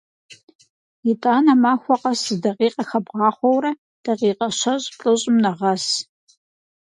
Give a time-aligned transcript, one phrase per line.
[1.11, 3.71] ИтӀанэ махуэ къэс зы дакъикъэ хэбгъахъуэурэ,
[4.03, 5.85] дакъикъэ щэщӀ-плӀыщӀым нэгъэс.